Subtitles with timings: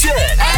[0.00, 0.49] 选 MVP 秀，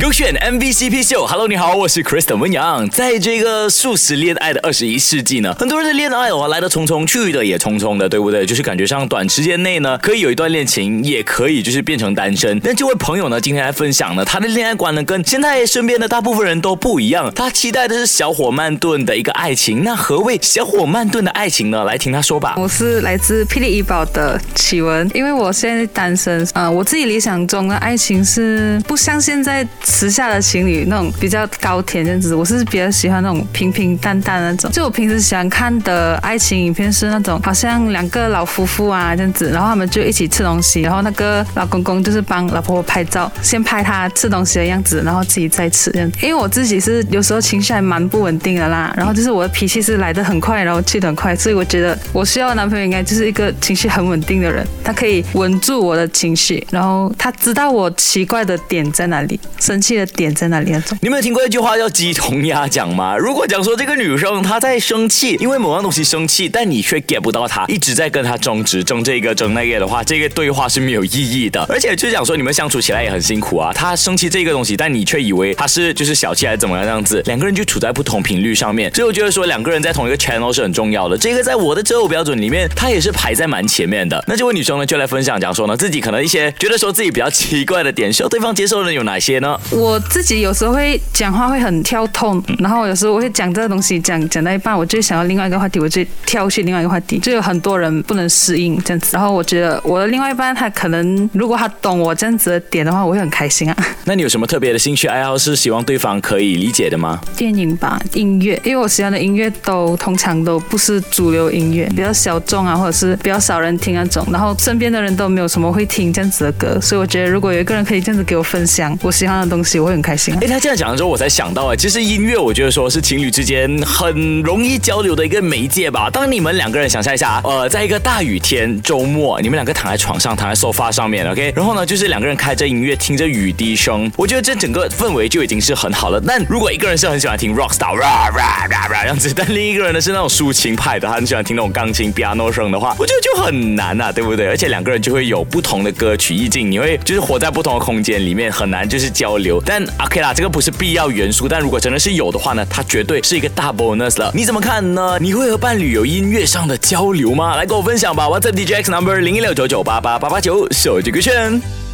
[0.00, 1.26] 勾选 MVCP 秀。
[1.26, 2.88] Hello，你好，我是 Kristen 温阳。
[2.88, 8.46] 在这个素食恋爱的二十一世纪呢，很多人的恋爱哦来的匆匆，去的也匆匆的，对不对？
[8.46, 12.60] 就是感觉上短时间内呢，可以有一段恋情，也可以就是变成单身。
[12.60, 17.32] 但这位朋友呢，今天来分享呢，他的恋爱观呢，跟现在身边的大部分人都不一样。
[17.34, 19.82] 他期待的是小火慢炖的一个爱情。
[19.82, 21.82] 那何谓小火慢炖的爱情呢？
[21.84, 22.54] 来听他说吧。
[22.56, 34.70] 我是来自霹雳医保的启文，因为我现在单身，呃，我自己理想中的爱情是不像现在时下的情侣那种比较高甜这样子，我是比较喜欢那种平平淡淡那种。
[34.70, 46.12] 就我平时喜欢看的爱情影片是那种好像两个老夫妇啊这样子，然后他们就一起吃东西，然后那个老公公就是帮老婆婆拍照，先拍他吃东西的样子，然后自己再吃这样。
[46.22, 60.96] 因为我自己是有时候情绪还蛮不稳定的啦，然后就是我的脾气是来得很快，然后去得很快，所以我觉得我需要的男朋友应该就是一个情绪很稳定的人，他可以稳住我的情绪，然后他知道我奇怪的点在哪里，生气的点在哪里那种。
[61.02, 63.14] 你们有听过一句话叫鸡同鸭讲吗？
[63.14, 71.62] 如果讲说这个女生她在生气，因为某样东西生气，但你却 get 不到她，一直在跟她争执，争这个争那个的话，这个对话是没有意义的。
[71.68, 73.70] 而且就讲说你们相处起来也很辛苦啊。
[73.74, 78.90] 她生气这个东西，但你却以为她是就是小气还是怎么样这样子，两个人就处在不同频率上面。
[78.94, 81.18] 所以我觉得说两个人在同一个 channel 是很重要的。
[81.18, 84.24] 这个在我的择偶标准里面，它也是排在蛮前面的。
[84.26, 89.57] 那这位女生呢，就来分享讲说呢，自己可能一些觉得说自己比较奇怪的点，需要对方接受的有哪些呢？
[89.70, 99.10] 我自己有时候会讲话会很跳痛，然后有时候我会讲这个东西讲讲到一半，我就想要另外一个话题，我就跳去另外一个话题，就有很多人不能适应这样子。
[99.12, 103.76] 然后我觉得我的另外一半他可能如果他懂我这样子的点的话，我会很开心啊。
[104.04, 107.20] 那你有什么特别的兴趣爱好是希望对方可以理解的吗？
[107.36, 114.26] 电影吧，音乐，因为我喜欢的音乐都通常都不是主流音乐，比较小众啊，或者是比较少人听那种。
[114.30, 120.38] 然后身边的人都没有什么会听这样子的歌，所以我觉得如果有一个人可以这样子给我分享我喜欢的东西，我会很开心啊。
[120.42, 126.10] 哎，他这样讲的时候，我才想到，哎，其实音乐，我觉得说是情侣之间很容易交流的一个媒介吧。
[126.10, 136.20] 当你们两个人想象一下，呃，在一个大雨天周末，你们两个躺在床上，躺在沙发上面，OK，然后呢，就是两个人开着音乐，听着雨滴声，我觉得这整个氛围就已经是很好了。
[136.20, 144.46] 但如果一个人是很喜欢听 rock star，这样子，但另一个人呢是那种抒情派的，他很喜欢听那种钢琴 piano 声的话，我觉得就很难啊，对不对？
[144.46, 149.62] 而且两个人就会有不同的歌曲意境，你会就是活在不同的空间里面，很难就是交流。
[149.64, 154.30] 但 OK 啦，这个不是必要元素，但如果真的是有的话呢，它绝对是一个大 bonus 了。
[154.34, 155.18] 你怎么看呢？
[155.20, 157.56] 你会和伴侣有音乐上的交流吗？
[157.56, 161.87] 来跟我分享吧，WhatsApp DJ X number 零一六九九八八八八九，手机歌圈。